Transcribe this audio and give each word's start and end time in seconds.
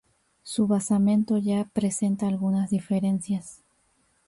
Su 0.41 0.65
basamento 0.65 1.37
ya 1.37 1.65
presenta 1.75 2.27
algunas 2.27 2.71
diferencias. 2.71 3.61